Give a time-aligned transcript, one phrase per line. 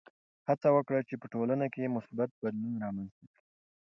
[0.47, 3.41] هڅه وکړه چې په ټولنه کې مثبت بدلون رامنځته کړې.